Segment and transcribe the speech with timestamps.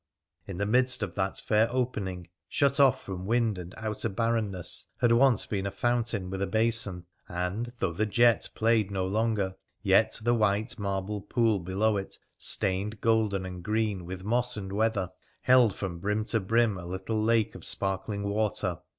[0.47, 5.11] In the midst of that fair opening, shut off from wind and outer barrenness, had
[5.11, 9.53] once been a fountain with a basin, and, though the jet played no longer,
[9.83, 15.11] yet the white marble pool below it, stained golden and green with moss and weather,
[15.43, 18.79] held from brim to brim a little lake of sparkling water.